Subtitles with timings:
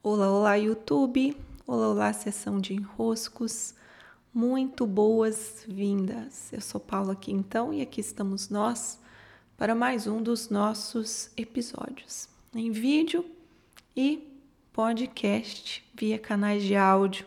[0.00, 1.36] Olá, olá, YouTube.
[1.66, 3.74] Olá, olá, sessão de enroscos.
[4.32, 6.52] Muito boas-vindas.
[6.52, 8.96] Eu sou Paula aqui então e aqui estamos nós
[9.56, 13.24] para mais um dos nossos episódios em vídeo
[13.96, 14.24] e
[14.72, 17.26] podcast via canais de áudio.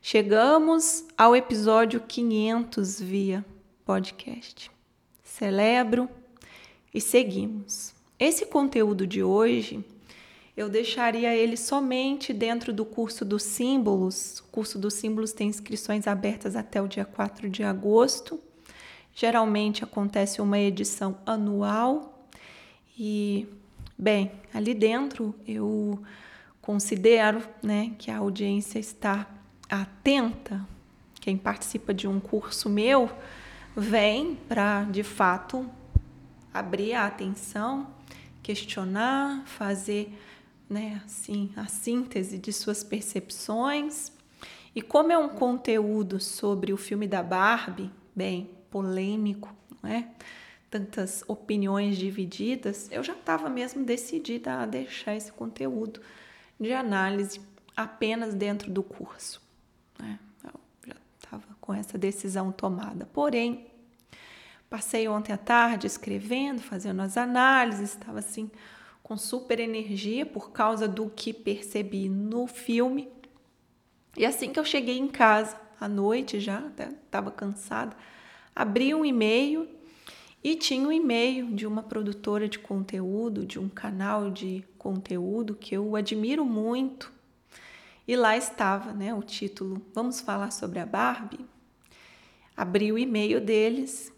[0.00, 3.44] Chegamos ao episódio 500 via
[3.84, 4.70] podcast.
[5.24, 6.08] Celebro
[6.94, 7.92] e seguimos.
[8.16, 9.84] Esse conteúdo de hoje
[10.56, 14.40] eu deixaria ele somente dentro do curso dos símbolos.
[14.40, 18.38] O curso dos símbolos tem inscrições abertas até o dia 4 de agosto.
[19.14, 22.26] Geralmente acontece uma edição anual
[22.98, 23.46] e,
[23.98, 26.02] bem, ali dentro eu
[26.60, 29.26] considero né, que a audiência está
[29.68, 30.66] atenta.
[31.20, 33.10] Quem participa de um curso meu
[33.74, 35.68] vem para, de fato,
[36.52, 37.86] abrir a atenção,
[38.42, 40.12] questionar, fazer
[40.72, 44.10] né, assim, a síntese de suas percepções.
[44.74, 50.08] E como é um conteúdo sobre o filme da Barbie, bem polêmico, não é?
[50.70, 56.00] Tantas opiniões divididas, eu já estava mesmo decidida a deixar esse conteúdo
[56.58, 57.38] de análise
[57.76, 59.42] apenas dentro do curso.
[59.98, 60.18] Né?
[60.42, 63.06] Eu já estava com essa decisão tomada.
[63.12, 63.66] Porém,
[64.70, 68.50] passei ontem à tarde escrevendo, fazendo as análises, estava assim
[69.12, 73.10] com super energia por causa do que percebi no filme.
[74.16, 76.66] E assim que eu cheguei em casa, à noite já,
[77.04, 77.94] estava cansada,
[78.56, 79.68] abri um e-mail
[80.42, 85.76] e tinha um e-mail de uma produtora de conteúdo, de um canal de conteúdo que
[85.76, 87.12] eu admiro muito.
[88.08, 91.44] E lá estava, né, o título Vamos falar sobre a Barbie.
[92.56, 94.10] Abri o e-mail deles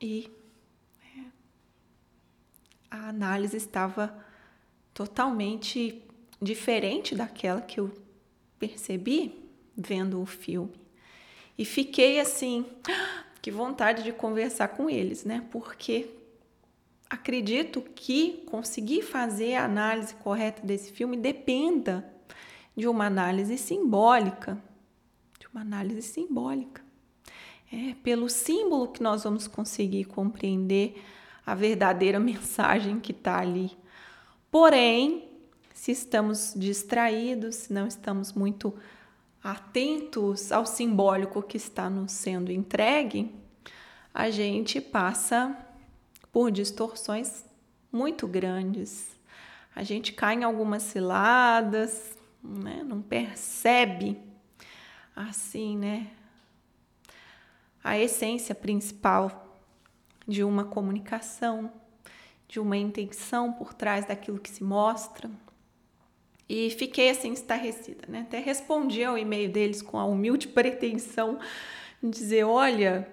[0.00, 0.30] e
[2.88, 4.27] a análise estava
[4.98, 6.02] totalmente
[6.42, 7.88] diferente daquela que eu
[8.58, 9.32] percebi
[9.76, 10.74] vendo o filme.
[11.56, 12.66] E fiquei assim,
[13.40, 15.46] que vontade de conversar com eles, né?
[15.52, 16.10] Porque
[17.08, 22.04] acredito que conseguir fazer a análise correta desse filme dependa
[22.76, 24.60] de uma análise simbólica,
[25.38, 26.82] de uma análise simbólica.
[27.72, 31.00] É pelo símbolo que nós vamos conseguir compreender
[31.46, 33.78] a verdadeira mensagem que está ali.
[34.60, 35.30] Porém,
[35.72, 38.74] se estamos distraídos, se não estamos muito
[39.40, 43.32] atentos ao simbólico que está nos sendo entregue,
[44.12, 45.56] a gente passa
[46.32, 47.44] por distorções
[47.92, 49.06] muito grandes.
[49.76, 52.82] A gente cai em algumas ciladas, né?
[52.84, 54.18] não percebe
[55.14, 56.10] assim, né?
[57.84, 59.56] A essência principal
[60.26, 61.72] de uma comunicação,
[62.48, 65.30] de uma intenção por trás daquilo que se mostra.
[66.48, 68.20] E fiquei assim estarrecida, né?
[68.22, 71.38] Até respondi ao e-mail deles com a humilde pretensão
[72.02, 73.06] de dizer: olha,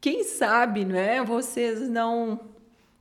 [0.00, 1.22] quem sabe, não é?
[1.22, 2.40] Vocês não.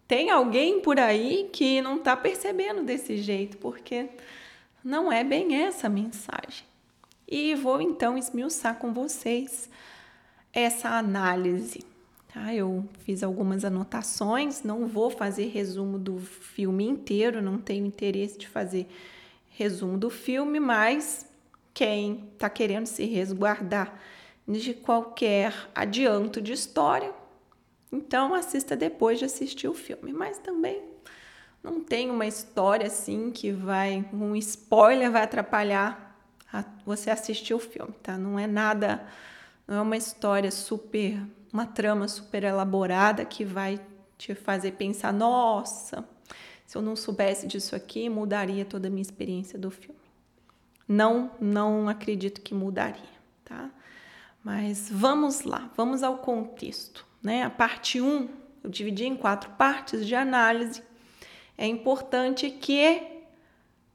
[0.06, 4.10] Tem alguém por aí que não está percebendo desse jeito, porque
[4.84, 6.66] não é bem essa a mensagem.
[7.26, 9.70] E vou então esmiuçar com vocês
[10.52, 11.93] essa análise
[12.34, 12.52] Tá?
[12.52, 18.48] Eu fiz algumas anotações, não vou fazer resumo do filme inteiro, não tenho interesse de
[18.48, 18.88] fazer
[19.52, 21.28] resumo do filme, mas
[21.76, 24.00] quem está querendo se resguardar
[24.48, 27.14] de qualquer adianto de história,
[27.92, 30.12] então assista depois de assistir o filme.
[30.12, 30.82] Mas também
[31.62, 36.18] não tem uma história assim que vai, um spoiler vai atrapalhar
[36.84, 38.18] você assistir o filme, tá?
[38.18, 39.08] Não é nada,
[39.68, 41.20] não é uma história super
[41.54, 43.80] uma trama super elaborada que vai
[44.18, 46.04] te fazer pensar: nossa,
[46.66, 50.02] se eu não soubesse disso aqui, mudaria toda a minha experiência do filme.
[50.88, 53.02] Não, não acredito que mudaria,
[53.46, 53.70] tá?
[54.44, 57.44] Mas vamos lá, vamos ao contexto, né?
[57.44, 58.30] A parte 1, um,
[58.64, 60.82] eu dividi em quatro partes de análise.
[61.58, 63.02] É importante que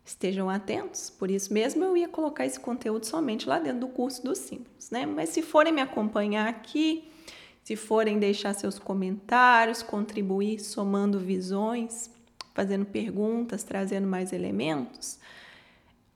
[0.04, 4.24] estejam atentos, por isso mesmo eu ia colocar esse conteúdo somente lá dentro do curso
[4.24, 5.04] dos símbolos, né?
[5.04, 7.10] Mas se forem me acompanhar aqui,
[7.68, 12.10] se forem deixar seus comentários, contribuir somando visões,
[12.54, 15.18] fazendo perguntas, trazendo mais elementos,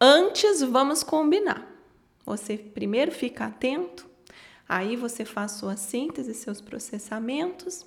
[0.01, 1.71] antes vamos combinar.
[2.25, 4.09] Você primeiro fica atento,
[4.67, 7.85] aí você faz sua síntese, seus processamentos,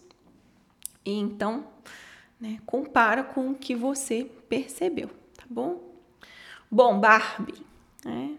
[1.04, 1.66] e então
[2.40, 5.82] né, compara com o que você percebeu, tá bom?
[6.70, 7.66] Bom, Barbie,
[8.06, 8.38] né?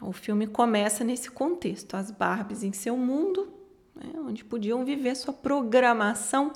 [0.00, 3.59] O filme começa nesse contexto, as Barbies em seu mundo,
[4.02, 6.52] né, onde podiam viver sua programação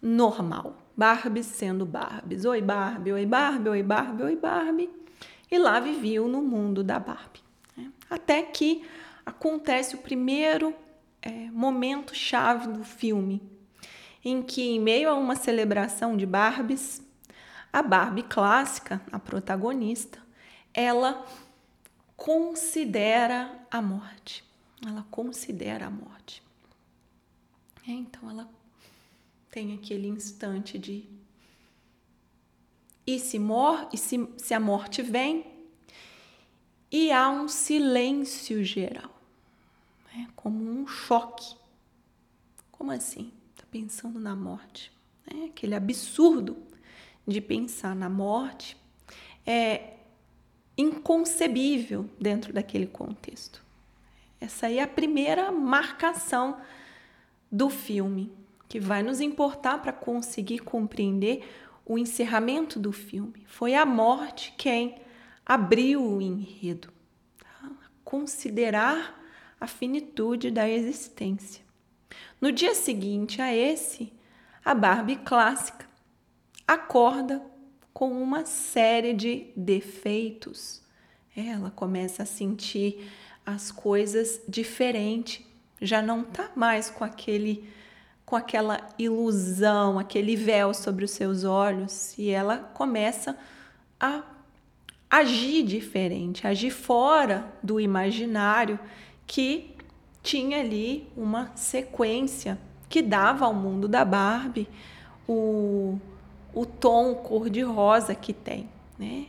[0.00, 0.76] normal.
[0.96, 2.44] Barbies sendo Barbies.
[2.44, 4.90] Oi, Barbie, oi, Barbie, oi, Barbie, oi, Barbie.
[5.50, 7.42] e lá viviam no mundo da Barbie.
[7.76, 7.90] Né?
[8.08, 8.84] Até que
[9.24, 10.74] acontece o primeiro
[11.20, 13.42] é, momento chave do filme,
[14.24, 17.02] em que, em meio a uma celebração de Barbies,
[17.72, 20.18] a Barbie clássica, a protagonista,
[20.74, 21.24] ela
[22.16, 24.44] considera a morte.
[24.86, 26.42] Ela considera a morte.
[27.86, 28.48] É, então ela
[29.50, 31.04] tem aquele instante de
[33.06, 35.44] e se mor e se, se a morte vem
[36.90, 39.10] e há um silêncio geral,
[40.14, 41.56] é como um choque.
[42.70, 43.32] Como assim?
[43.54, 44.92] Está pensando na morte?
[45.26, 46.56] É aquele absurdo
[47.26, 48.76] de pensar na morte
[49.46, 49.94] é
[50.76, 53.62] inconcebível dentro daquele contexto.
[54.40, 56.60] Essa aí é a primeira marcação
[57.52, 58.32] do filme,
[58.66, 61.44] que vai nos importar para conseguir compreender
[61.84, 63.44] o encerramento do filme.
[63.46, 64.96] Foi a morte quem
[65.44, 66.88] abriu o enredo.
[67.38, 67.70] Tá?
[68.02, 69.22] Considerar
[69.60, 71.62] a finitude da existência.
[72.40, 74.12] No dia seguinte a esse,
[74.64, 75.86] a Barbie clássica
[76.66, 77.44] acorda
[77.92, 80.82] com uma série de defeitos.
[81.36, 83.08] Ela começa a sentir
[83.44, 85.46] as coisas diferente,
[85.82, 87.68] já não está mais com aquele
[88.24, 93.36] com aquela ilusão, aquele véu sobre os seus olhos, e ela começa
[94.00, 94.22] a
[95.10, 98.80] agir diferente, agir fora do imaginário
[99.26, 99.76] que
[100.22, 102.58] tinha ali uma sequência
[102.88, 104.66] que dava ao mundo da Barbie
[105.28, 105.98] o,
[106.54, 108.66] o tom cor-de-rosa que tem,
[108.98, 109.26] né?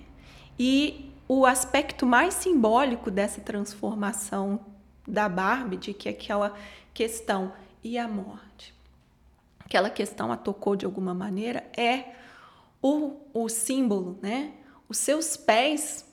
[0.57, 4.59] E o aspecto mais simbólico dessa transformação
[5.07, 6.55] da Barbie, de que aquela
[6.93, 7.53] questão
[7.83, 8.73] e a morte,
[9.59, 12.13] aquela questão a tocou de alguma maneira, é
[12.81, 14.53] o, o símbolo, né?
[14.87, 16.05] Os seus pés,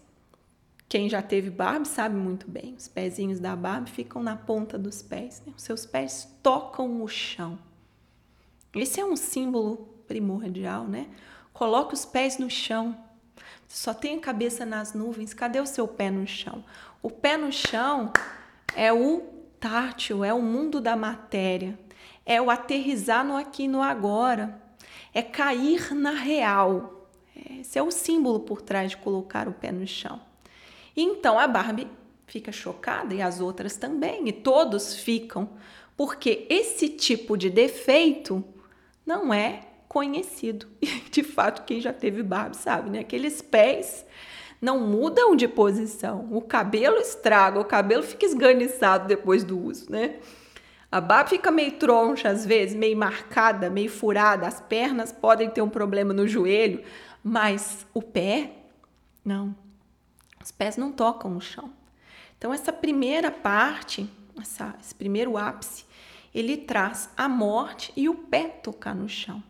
[0.89, 5.03] quem já teve Barbie sabe muito bem, os pezinhos da Barbie ficam na ponta dos
[5.03, 5.53] pés, né?
[5.57, 7.59] os seus pés tocam o chão.
[8.75, 11.09] Esse é um símbolo primordial, né?
[11.53, 12.97] Coloque os pés no chão.
[13.67, 16.65] Você só tem a cabeça nas nuvens, cadê o seu pé no chão?
[17.03, 18.13] O pé no chão
[18.77, 19.23] é o
[19.59, 21.79] tátil, é o mundo da matéria,
[22.25, 24.61] é o aterrizar no aqui no agora,
[25.13, 27.09] é cair na real.
[27.61, 30.21] Esse é o símbolo por trás de colocar o pé no chão.
[30.97, 31.89] Então a Barbie
[32.27, 35.51] fica chocada e as outras também, e todos ficam,
[35.97, 38.45] porque esse tipo de defeito
[39.05, 40.69] não é conhecido.
[40.81, 43.01] E de fato, quem já teve Barbie sabe, né?
[43.01, 44.07] Aqueles pés
[44.61, 46.29] não mudam de posição.
[46.31, 50.17] O cabelo estraga, o cabelo fica esganiçado depois do uso, né?
[50.93, 54.47] A barba fica meio troncha às vezes, meio marcada, meio furada.
[54.47, 56.83] As pernas podem ter um problema no joelho,
[57.23, 58.53] mas o pé,
[59.25, 59.55] não.
[60.43, 61.73] Os pés não tocam no chão.
[62.37, 64.09] Então, essa primeira parte,
[64.41, 65.85] essa, esse primeiro ápice,
[66.35, 69.43] ele traz a morte e o pé tocar no chão.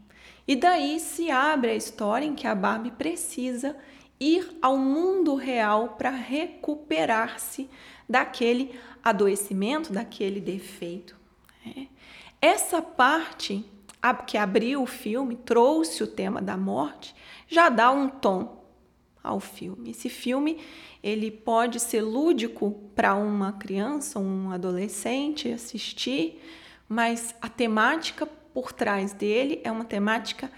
[0.47, 3.77] E daí se abre a história em que a Barbie precisa
[4.21, 7.71] ir ao mundo real para recuperar-se
[8.07, 11.17] daquele adoecimento, daquele defeito.
[11.65, 11.89] Né?
[12.41, 13.65] Essa parte
[14.27, 17.15] que abriu o filme, trouxe o tema da morte,
[17.47, 18.65] já dá um tom
[19.23, 19.91] ao filme.
[19.91, 20.59] Esse filme
[21.03, 26.43] ele pode ser lúdico para uma criança, um adolescente assistir,
[26.89, 30.51] mas a temática por trás dele é uma temática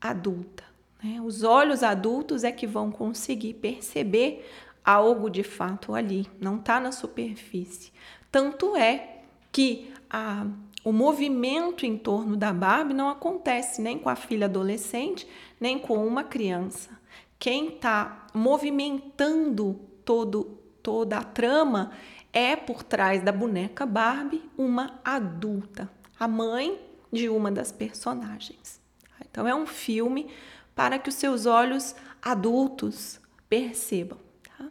[0.00, 0.64] adulta.
[1.02, 1.20] Né?
[1.20, 4.48] Os olhos adultos é que vão conseguir perceber
[4.84, 7.92] algo de fato ali, não está na superfície.
[8.30, 10.46] Tanto é que a,
[10.84, 15.26] o movimento em torno da Barbie não acontece nem com a filha adolescente,
[15.60, 16.90] nem com uma criança.
[17.38, 21.90] Quem está movimentando todo, toda a trama
[22.32, 26.78] é por trás da boneca Barbie uma adulta, a mãe
[27.12, 28.80] de uma das personagens.
[29.20, 30.28] Então é um filme
[30.76, 33.18] para que os seus olhos adultos
[33.48, 34.18] percebam.
[34.46, 34.66] Tá?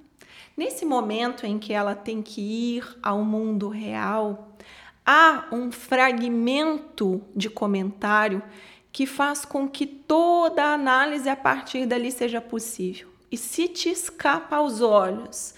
[0.55, 4.55] Nesse momento em que ela tem que ir ao mundo real,
[5.03, 8.41] há um fragmento de comentário
[8.91, 13.09] que faz com que toda a análise a partir dali seja possível.
[13.31, 15.55] E se te escapa aos olhos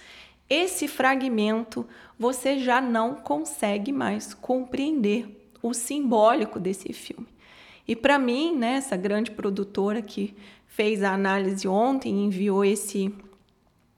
[0.50, 1.86] esse fragmento,
[2.18, 7.28] você já não consegue mais compreender o simbólico desse filme.
[7.88, 13.14] E para mim, né, essa grande produtora que fez a análise ontem e enviou esse,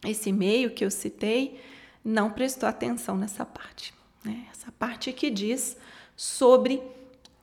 [0.05, 1.59] esse e-mail que eu citei,
[2.05, 3.93] não prestou atenção nessa parte.
[4.23, 4.45] Né?
[4.51, 5.75] Essa parte que diz
[6.15, 6.81] sobre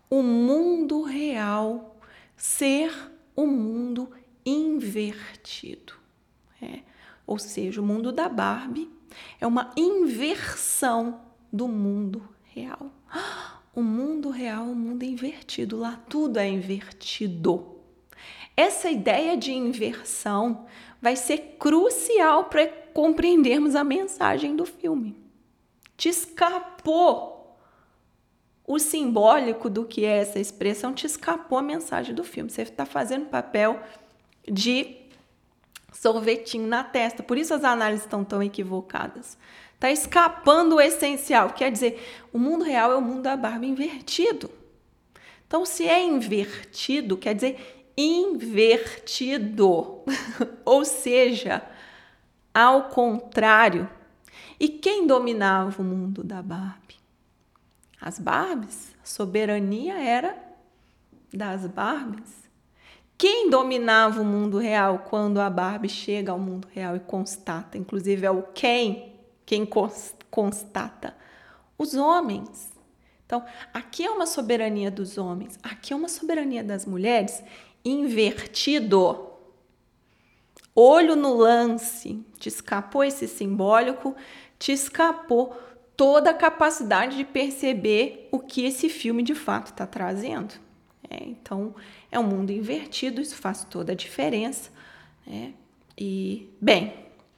[0.08, 1.96] o mundo real
[2.36, 2.92] ser
[3.34, 4.10] o um mundo
[4.44, 5.94] invertido.
[6.62, 6.80] É.
[7.26, 8.90] Ou seja, o mundo da Barbie
[9.40, 11.20] é uma inversão
[11.52, 12.90] do mundo real.
[13.76, 17.76] O mundo real é um mundo invertido, lá tudo é invertido.
[18.56, 20.64] Essa ideia de inversão
[20.98, 25.14] vai ser crucial para compreendermos a mensagem do filme.
[25.94, 27.54] Te escapou
[28.66, 32.48] o simbólico do que é essa expressão, te escapou a mensagem do filme.
[32.48, 33.78] Você está fazendo papel
[34.50, 34.96] de
[35.92, 37.22] sorvetinho na testa.
[37.22, 39.36] Por isso as análises estão tão equivocadas.
[39.76, 41.50] Está escapando o essencial.
[41.50, 42.02] Quer dizer,
[42.32, 44.50] o mundo real é o mundo da barba invertido.
[45.46, 50.02] Então, se é invertido, quer dizer invertido.
[50.64, 51.62] Ou seja,
[52.52, 53.88] ao contrário.
[54.58, 56.96] E quem dominava o mundo da Barbie?
[58.00, 58.94] As Barbies.
[59.02, 60.36] A soberania era
[61.32, 62.46] das Barbies.
[63.18, 67.78] Quem dominava o mundo real quando a Barbie chega ao mundo real e constata?
[67.78, 69.15] Inclusive é o quem,
[69.46, 69.66] quem
[70.30, 71.16] constata?
[71.78, 72.72] Os homens.
[73.24, 77.42] Então, aqui é uma soberania dos homens, aqui é uma soberania das mulheres
[77.84, 79.30] invertido.
[80.74, 84.14] Olho no lance, te escapou esse simbólico,
[84.58, 85.56] te escapou
[85.96, 90.54] toda a capacidade de perceber o que esse filme de fato está trazendo.
[91.08, 91.74] É, então,
[92.10, 94.70] é um mundo invertido, isso faz toda a diferença.
[95.26, 95.54] Né?
[95.96, 96.92] E, bem,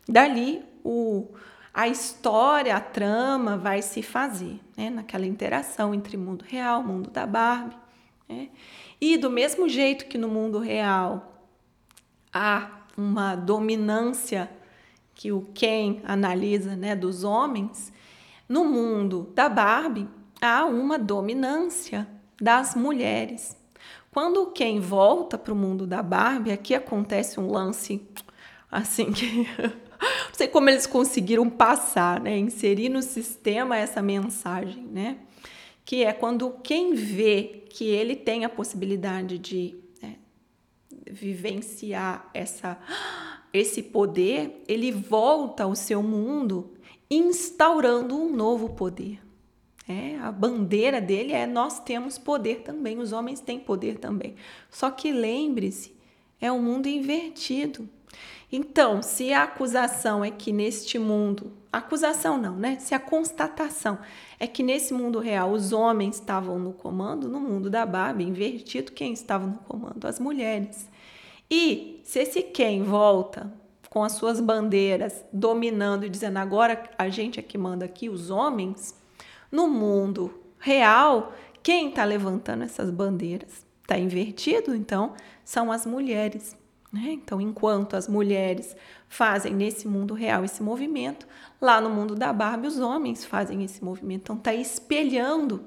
[0.08, 1.28] dali o,
[1.72, 4.90] a história, a trama vai se fazer, né?
[4.90, 7.76] naquela interação entre mundo real, mundo da Barbie.
[8.28, 8.48] Né?
[9.00, 11.46] E do mesmo jeito que no mundo real
[12.32, 14.50] há uma dominância
[15.14, 17.92] que o Ken analisa né, dos homens,
[18.48, 20.08] no mundo da Barbie
[20.40, 22.08] há uma dominância
[22.40, 23.56] das mulheres.
[24.10, 28.02] Quando o Ken volta para o mundo da Barbie, aqui acontece um lance
[28.70, 29.46] assim que
[30.38, 35.18] sei como eles conseguiram passar, né, inserir no sistema essa mensagem, né?
[35.85, 40.14] Que é quando quem vê que ele tem a possibilidade de né,
[41.11, 42.78] vivenciar essa
[43.52, 46.75] esse poder, ele volta ao seu mundo
[47.11, 49.18] instaurando um novo poder.
[49.88, 54.37] É, a bandeira dele é nós temos poder também, os homens têm poder também.
[54.71, 55.97] Só que lembre-se,
[56.40, 57.88] é um mundo invertido.
[58.50, 62.78] Então, se a acusação é que neste mundo, acusação não, né?
[62.78, 63.98] Se a constatação
[64.40, 68.92] é que nesse mundo real os homens estavam no comando, no mundo da Barbie, invertido,
[68.92, 70.06] quem estava no comando?
[70.06, 70.88] As mulheres.
[71.50, 73.52] E se esse quem volta
[73.90, 78.30] com as suas bandeiras dominando e dizendo agora a gente é que manda aqui, os
[78.30, 78.94] homens,
[79.50, 81.32] no mundo real,
[81.62, 83.66] quem está levantando essas bandeiras?
[83.82, 86.56] Está invertido, então, são as mulheres.
[86.92, 87.12] Né?
[87.12, 88.76] Então, enquanto as mulheres
[89.09, 91.26] fazem nesse mundo real esse movimento,
[91.61, 94.23] lá no mundo da Barbie, os homens fazem esse movimento.
[94.23, 95.64] Então, está espelhando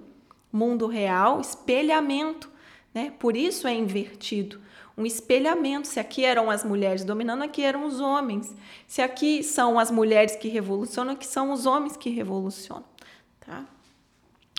[0.52, 2.50] mundo real, espelhamento.
[2.94, 3.14] Né?
[3.18, 4.60] Por isso é invertido.
[4.98, 5.88] Um espelhamento.
[5.88, 8.54] Se aqui eram as mulheres dominando, aqui eram os homens.
[8.88, 12.86] Se aqui são as mulheres que revolucionam, aqui são os homens que revolucionam.
[13.40, 13.66] Tá?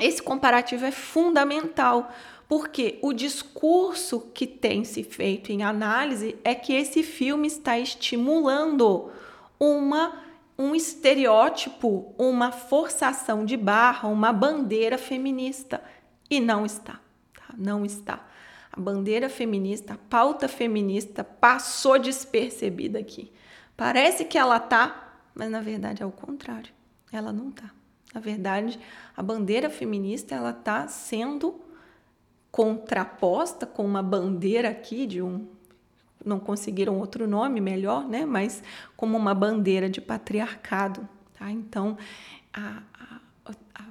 [0.01, 2.11] Esse comparativo é fundamental,
[2.49, 9.11] porque o discurso que tem se feito em análise é que esse filme está estimulando
[9.59, 10.23] uma
[10.59, 15.83] um estereótipo, uma forçação de barra, uma bandeira feminista
[16.31, 17.01] e não está,
[17.35, 17.55] tá?
[17.57, 18.25] não está.
[18.71, 23.33] A bandeira feminista, a pauta feminista passou despercebida aqui.
[23.77, 26.73] Parece que ela tá, mas na verdade é o contrário.
[27.13, 27.71] Ela não tá.
[28.15, 28.79] Na verdade,
[29.17, 31.61] a bandeira feminista ela está sendo
[32.53, 35.49] contraposta com uma bandeira aqui de um
[36.25, 38.25] não conseguiram outro nome melhor, né?
[38.25, 38.63] Mas
[38.97, 41.51] como uma bandeira de patriarcado, tá?
[41.51, 41.99] Então,
[42.53, 43.85] a, a, a,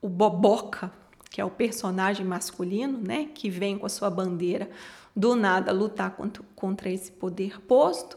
[0.00, 0.90] o boboca,
[1.28, 3.28] que é o personagem masculino, né?
[3.34, 4.70] Que vem com a sua bandeira
[5.14, 8.16] do nada lutar contra, contra esse poder posto,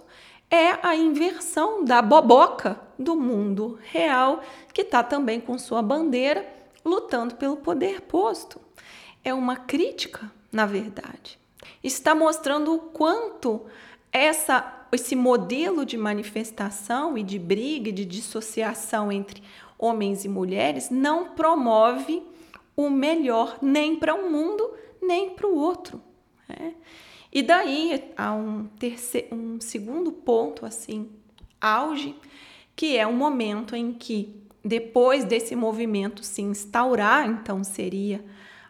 [0.50, 6.48] é a inversão da boboca do mundo real, que está também com sua bandeira
[6.86, 8.63] lutando pelo poder posto.
[9.24, 11.40] É uma crítica, na verdade.
[11.84, 13.62] Está mostrando o quanto
[14.12, 19.42] essa, esse modelo de manifestação e de briga, de dissociação entre
[19.78, 22.24] homens e mulheres não promove
[22.76, 26.02] o melhor nem para um mundo nem para o outro.
[26.48, 26.74] Né?
[27.32, 31.10] E daí há um, terceiro, um segundo ponto, assim,
[31.60, 32.16] auge,
[32.76, 38.24] que é um momento em que, depois desse movimento se instaurar, então seria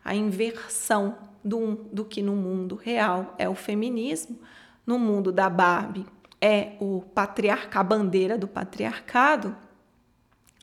[0.04, 4.40] a inversão do, do que no mundo real é o feminismo,
[4.86, 6.06] no mundo da Barbie
[6.44, 9.56] é o patriarca, a bandeira do patriarcado,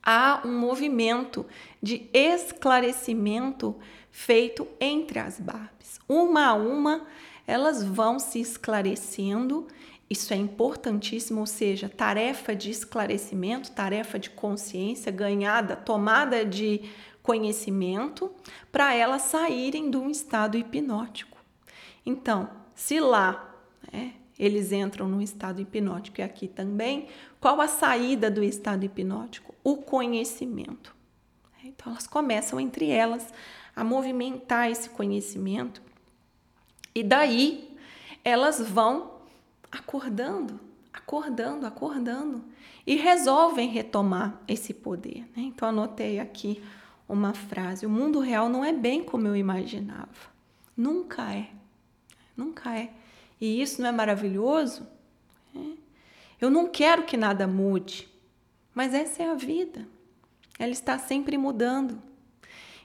[0.02, 1.46] há um movimento
[1.82, 3.74] de esclarecimento
[4.10, 5.98] feito entre as Barbies.
[6.06, 7.06] Uma a uma,
[7.46, 9.68] elas vão se esclarecendo.
[10.10, 16.82] Isso é importantíssimo, ou seja, tarefa de esclarecimento, tarefa de consciência ganhada, tomada de
[17.30, 18.28] conhecimento,
[18.72, 21.38] para elas saírem de um estado hipnótico.
[22.04, 23.54] Então, se lá
[23.92, 27.06] né, eles entram no estado hipnótico e aqui também,
[27.40, 29.54] qual a saída do estado hipnótico?
[29.62, 30.92] O conhecimento.
[31.62, 33.32] Então, elas começam entre elas
[33.76, 35.80] a movimentar esse conhecimento
[36.92, 37.76] e daí
[38.24, 39.20] elas vão
[39.70, 40.58] acordando,
[40.92, 42.44] acordando, acordando
[42.84, 45.20] e resolvem retomar esse poder.
[45.36, 45.44] Né?
[45.44, 46.60] Então, anotei aqui
[47.10, 50.30] uma frase: O mundo real não é bem como eu imaginava.
[50.76, 51.48] Nunca é.
[52.36, 52.90] Nunca é.
[53.40, 54.86] E isso não é maravilhoso?
[55.54, 55.60] É.
[56.40, 58.08] Eu não quero que nada mude,
[58.74, 59.86] mas essa é a vida.
[60.58, 62.00] Ela está sempre mudando.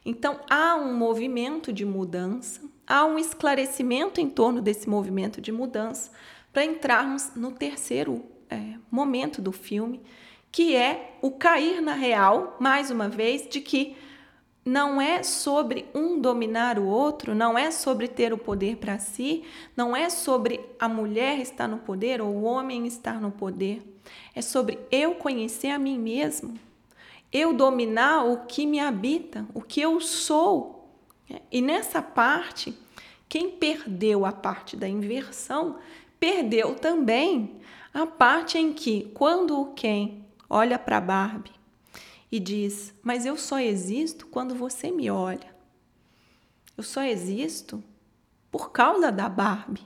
[0.06, 6.12] Então há um movimento de mudança, há um esclarecimento em torno desse movimento de mudança
[6.52, 10.02] para entrarmos no terceiro é, momento do filme,
[10.52, 13.98] que é o cair na real, mais uma vez, de que
[14.66, 19.44] não é sobre um dominar o outro, não é sobre ter o poder para si,
[19.78, 23.84] não é sobre a mulher estar no poder ou o homem estar no poder.
[24.34, 26.56] É sobre eu conhecer a mim mesmo,
[27.32, 30.90] eu dominar o que me habita, o que eu sou.
[31.52, 32.76] E nessa parte,
[33.30, 35.78] quem perdeu a parte da inversão,
[36.20, 37.56] perdeu também
[37.94, 41.56] a parte em que, quando o quem olha para Barbie
[42.36, 45.56] e diz: Mas eu só existo quando você me olha.
[46.78, 47.82] Eu só existo
[48.52, 49.82] por causa da Barbie.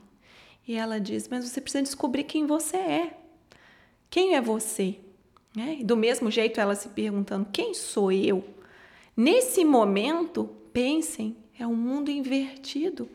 [0.68, 3.18] E ela diz: Mas você precisa descobrir quem você é.
[4.10, 4.98] Quem é você?
[5.56, 8.44] É, do mesmo jeito, ela se perguntando: Quem sou eu?
[9.16, 13.08] Nesse momento, pensem, é um mundo invertido.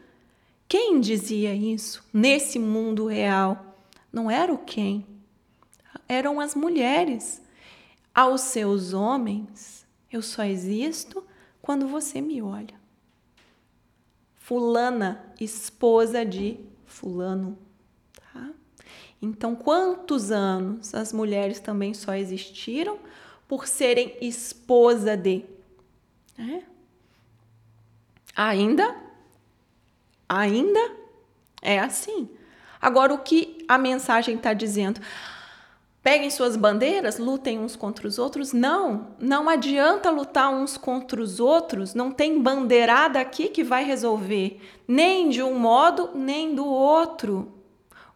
[0.69, 3.75] Quem dizia isso nesse mundo real?
[4.13, 5.05] Não era o quem,
[6.09, 7.43] eram as mulheres
[8.15, 11.25] aos seus homens, eu só existo
[11.61, 12.75] quando você me olha.
[14.37, 17.59] Fulana, esposa de Fulano.
[18.13, 18.51] Tá?
[19.21, 22.99] Então, quantos anos as mulheres também só existiram
[23.49, 25.45] por serem esposa de?
[26.39, 26.63] É?
[28.37, 28.95] Ainda?
[30.29, 30.97] Ainda
[31.63, 32.29] é assim.
[32.81, 35.01] Agora, o que a mensagem está dizendo?
[36.05, 38.53] Peguem suas bandeiras, lutem uns contra os outros.
[38.53, 44.61] Não, não adianta lutar uns contra os outros, não tem bandeirada aqui que vai resolver,
[44.87, 47.51] nem de um modo, nem do outro.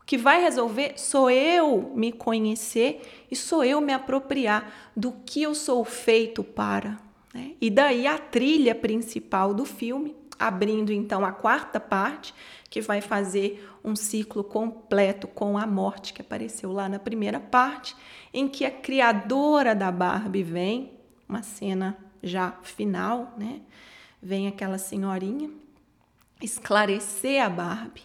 [0.02, 5.42] O que vai resolver sou eu me conhecer e sou eu me apropriar do que
[5.42, 6.98] eu sou feito para.
[7.32, 7.52] Né?
[7.58, 12.34] E daí a trilha principal do filme, abrindo então a quarta parte,
[12.70, 17.96] que vai fazer um ciclo completo com a morte que apareceu lá na primeira parte,
[18.32, 20.92] em que a criadora da Barbie vem,
[21.28, 23.60] uma cena já final, né?
[24.20, 25.50] Vem aquela senhorinha
[26.40, 28.02] esclarecer a Barbie,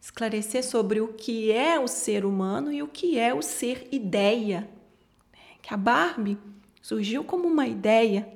[0.00, 4.68] esclarecer sobre o que é o ser humano e o que é o ser ideia.
[5.60, 6.38] Que a Barbie
[6.80, 8.28] surgiu como uma ideia,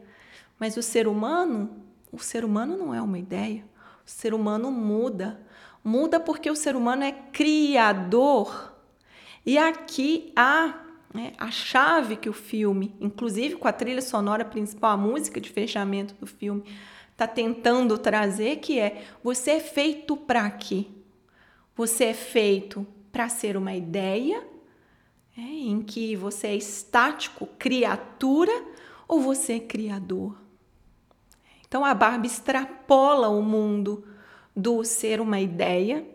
[0.58, 1.85] mas o ser humano,
[2.16, 3.64] o ser humano não é uma ideia.
[4.06, 5.40] O ser humano muda.
[5.84, 8.74] Muda porque o ser humano é criador.
[9.44, 14.92] E aqui há né, a chave que o filme, inclusive com a trilha sonora principal,
[14.92, 16.64] a música de fechamento do filme,
[17.12, 20.86] está tentando trazer, que é você é feito para quê?
[21.76, 24.42] Você é feito para ser uma ideia
[25.36, 28.52] é, em que você é estático, criatura,
[29.06, 30.45] ou você é criador?
[31.76, 34.02] Então a Barbie extrapola o mundo
[34.56, 36.06] do ser uma ideia,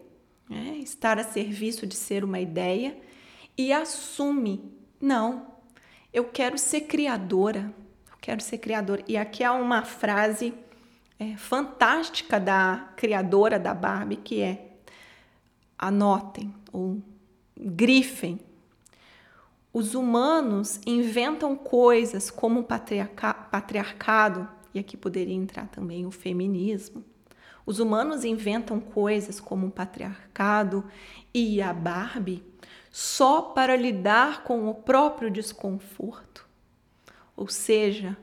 [0.50, 0.78] né?
[0.78, 2.97] estar a serviço de ser uma ideia,
[3.56, 5.45] e assume: não,
[6.12, 7.71] eu quero ser criadora,
[8.12, 9.04] eu quero ser criadora.
[9.08, 10.52] E aqui há uma frase
[11.19, 14.78] é, fantástica da criadora da Barbie que é:
[15.78, 17.00] anotem ou
[17.56, 18.39] grifem.
[19.71, 27.04] Os humanos inventam coisas como o patriarca patriarcado e aqui poderia entrar também o feminismo.
[27.66, 30.84] Os humanos inventam coisas como o patriarcado
[31.34, 32.44] e a Barbie
[32.92, 36.46] só para lidar com o próprio desconforto.
[37.38, 38.18] Ou seja,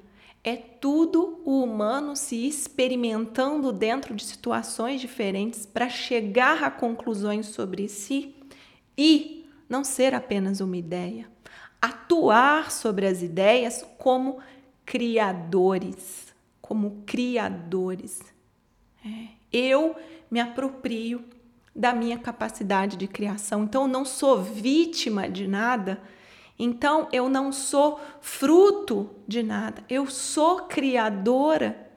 [0.45, 7.89] é tudo o humano se experimentando dentro de situações diferentes para chegar a conclusões sobre
[7.89, 8.35] si
[8.97, 11.29] e não ser apenas uma ideia.
[11.81, 14.39] Atuar sobre as ideias como
[14.85, 16.28] criadores,
[16.69, 18.21] como criadores.
[19.03, 19.97] É, eu
[20.31, 21.25] me aproprio
[21.75, 23.65] da minha capacidade de criação.
[23.65, 25.99] Então, eu não sou vítima de nada.
[26.59, 29.83] Então, eu não sou fruto de nada.
[29.89, 31.91] Eu sou criadora.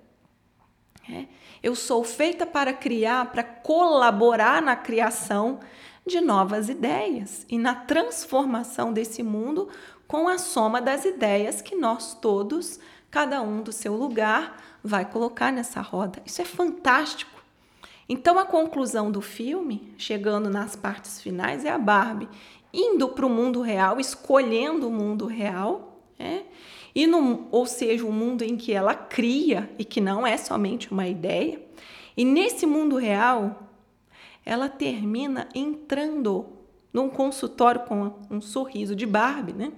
[1.11, 1.25] É.
[1.61, 5.59] Eu sou feita para criar, para colaborar na criação
[6.07, 9.67] de novas ideias e na transformação desse mundo
[10.07, 12.79] com a soma das ideias que nós todos,
[13.11, 16.21] cada um do seu lugar, vai colocar nessa roda.
[16.25, 17.29] Isso é fantástico.
[18.07, 22.29] Então a conclusão do filme, chegando nas partes finais, é a Barbie
[22.73, 26.43] indo para o mundo real, escolhendo o mundo real, né?
[26.95, 30.91] e no, ou seja, um mundo em que ela cria e que não é somente
[30.91, 31.61] uma ideia.
[32.15, 33.69] E nesse mundo real,
[34.45, 36.47] ela termina entrando
[36.93, 39.71] num consultório com um sorriso de Barbie, né?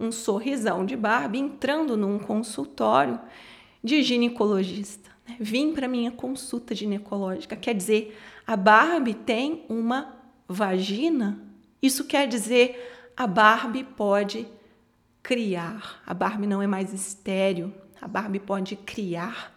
[0.00, 3.20] Um sorrisão de Barbie entrando num consultório
[3.84, 5.10] de ginecologista.
[5.28, 5.36] Né?
[5.38, 7.54] Vim para minha consulta ginecológica.
[7.54, 10.16] Quer dizer, a Barbie tem uma
[10.48, 11.38] vagina.
[11.82, 14.48] Isso quer dizer a Barbie pode
[15.22, 16.02] criar.
[16.06, 17.72] A Barbie não é mais estéreo.
[18.00, 19.54] A Barbie pode criar.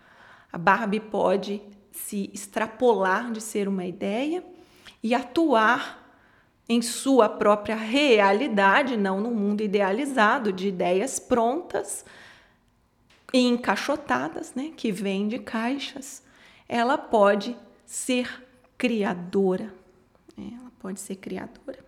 [0.52, 4.44] A Barbie pode se extrapolar de ser uma ideia
[5.02, 6.03] e atuar
[6.68, 12.06] em sua própria realidade, não no mundo idealizado de ideias prontas
[13.34, 16.24] e encaixotadas, né, que vêm de caixas.
[16.68, 18.44] Ela pode ser
[18.78, 19.74] criadora.
[20.38, 21.84] Né, ela pode ser criadora.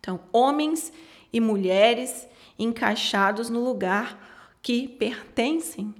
[0.00, 0.92] Então, homens
[1.32, 2.26] e mulheres
[2.58, 4.18] encaixados no lugar
[4.60, 5.94] que pertencem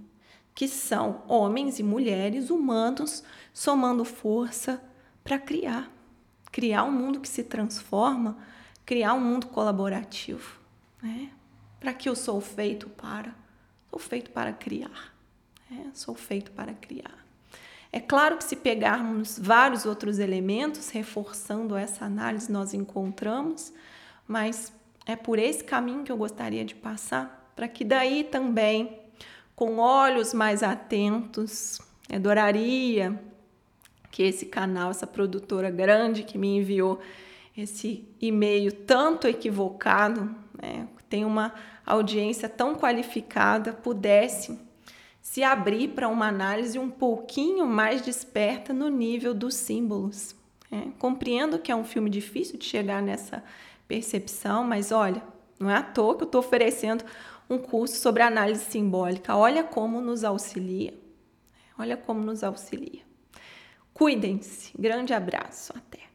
[0.54, 4.82] que são homens e mulheres humanos somando força
[5.22, 5.88] para criar.
[6.50, 8.36] Criar um mundo que se transforma,
[8.84, 10.58] criar um mundo colaborativo.
[11.02, 11.30] Né?
[11.78, 13.34] Para que eu sou feito para?
[13.90, 15.14] Sou feito para criar.
[15.70, 15.90] Né?
[15.94, 17.26] Sou feito para criar.
[17.90, 23.72] É claro que se pegarmos vários outros elementos, reforçando essa análise, nós encontramos,
[24.26, 24.72] mas
[25.06, 29.00] é por esse caminho que eu gostaria de passar, para que daí também
[29.56, 31.80] com olhos mais atentos.
[32.12, 33.20] Adoraria
[34.10, 36.98] que esse canal, essa produtora grande que me enviou
[37.56, 41.52] esse e-mail tanto equivocado, né, tem uma
[41.84, 44.58] audiência tão qualificada, pudesse
[45.20, 50.34] se abrir para uma análise um pouquinho mais desperta no nível dos símbolos.
[50.70, 50.92] Né?
[50.98, 53.42] Compreendo que é um filme difícil de chegar nessa
[53.86, 55.22] percepção, mas olha,
[55.58, 57.04] não é à toa que eu estou oferecendo
[57.48, 59.34] um curso sobre análise simbólica.
[59.36, 60.94] Olha como nos auxilia.
[61.78, 63.07] Olha como nos auxilia.
[63.98, 64.70] Cuidem-se.
[64.78, 65.72] Grande abraço.
[65.76, 66.07] Até.